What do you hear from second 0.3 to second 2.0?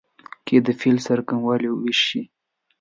قید د فعل څرنګوالی